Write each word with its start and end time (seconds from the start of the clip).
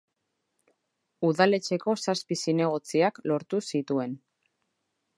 Udaletxeko 1.29 1.95
zazpi 2.07 2.39
zinegotziak 2.47 3.23
lortu 3.33 3.63
zituen. 3.69 4.21